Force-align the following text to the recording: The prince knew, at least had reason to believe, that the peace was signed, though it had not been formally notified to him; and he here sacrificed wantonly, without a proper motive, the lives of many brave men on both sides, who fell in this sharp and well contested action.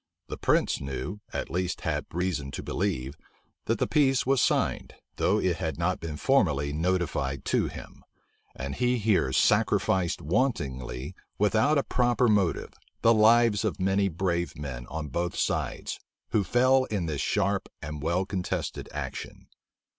The 0.29 0.37
prince 0.37 0.81
knew, 0.81 1.19
at 1.31 1.51
least 1.51 1.81
had 1.81 2.07
reason 2.11 2.49
to 2.53 2.63
believe, 2.63 3.13
that 3.65 3.77
the 3.77 3.85
peace 3.85 4.25
was 4.25 4.41
signed, 4.41 4.95
though 5.17 5.37
it 5.39 5.57
had 5.57 5.77
not 5.77 5.99
been 5.99 6.17
formally 6.17 6.73
notified 6.73 7.45
to 7.53 7.67
him; 7.67 8.03
and 8.55 8.73
he 8.73 8.97
here 8.97 9.31
sacrificed 9.31 10.19
wantonly, 10.19 11.13
without 11.37 11.77
a 11.77 11.83
proper 11.83 12.27
motive, 12.27 12.73
the 13.03 13.13
lives 13.13 13.63
of 13.63 13.79
many 13.79 14.09
brave 14.09 14.57
men 14.57 14.87
on 14.87 15.09
both 15.09 15.35
sides, 15.35 15.99
who 16.31 16.43
fell 16.43 16.85
in 16.85 17.05
this 17.05 17.21
sharp 17.21 17.69
and 17.79 18.01
well 18.01 18.25
contested 18.25 18.89
action. 18.91 19.49